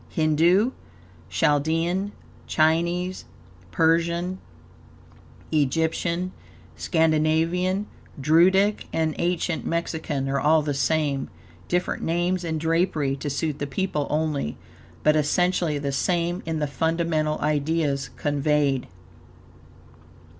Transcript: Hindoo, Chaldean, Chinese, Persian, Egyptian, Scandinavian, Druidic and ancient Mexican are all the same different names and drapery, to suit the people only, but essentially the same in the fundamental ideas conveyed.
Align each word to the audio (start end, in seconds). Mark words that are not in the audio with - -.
Hindoo, 0.09 0.71
Chaldean, 1.29 2.11
Chinese, 2.47 3.25
Persian, 3.69 4.39
Egyptian, 5.51 6.31
Scandinavian, 6.75 7.85
Druidic 8.19 8.87
and 8.91 9.13
ancient 9.19 9.63
Mexican 9.63 10.27
are 10.27 10.39
all 10.39 10.63
the 10.63 10.73
same 10.73 11.29
different 11.67 12.01
names 12.01 12.43
and 12.43 12.59
drapery, 12.59 13.15
to 13.17 13.29
suit 13.29 13.59
the 13.59 13.67
people 13.67 14.07
only, 14.09 14.57
but 15.03 15.15
essentially 15.15 15.77
the 15.77 15.91
same 15.91 16.41
in 16.47 16.57
the 16.57 16.65
fundamental 16.65 17.39
ideas 17.39 18.09
conveyed. 18.15 18.87